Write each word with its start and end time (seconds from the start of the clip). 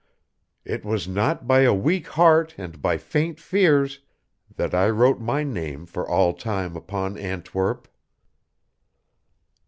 It 0.65 0.83
was 0.83 1.07
not 1.07 1.45
by 1.47 1.59
a 1.59 1.75
weak 1.75 2.07
heart 2.07 2.55
and 2.57 2.81
by 2.81 2.97
faint 2.97 3.39
fears 3.39 3.99
that 4.55 4.73
I 4.73 4.89
wrote 4.89 5.19
my 5.21 5.43
name 5.43 5.85
for 5.85 6.09
all 6.09 6.33
time 6.33 6.75
upon 6.75 7.19
Antwerp." 7.19 7.87